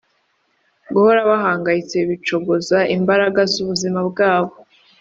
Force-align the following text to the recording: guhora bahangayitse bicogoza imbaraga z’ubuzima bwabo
guhora 0.93 1.19
bahangayitse 1.29 1.97
bicogoza 2.09 2.77
imbaraga 2.95 3.41
z’ubuzima 3.51 3.99
bwabo 4.09 4.53